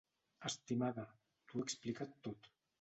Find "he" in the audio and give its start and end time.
1.63-1.69